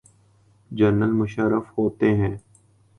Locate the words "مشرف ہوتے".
1.11-2.15